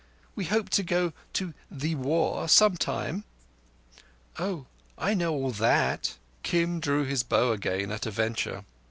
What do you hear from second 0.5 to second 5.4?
to go to 'thee War' sometime." "Oah, I know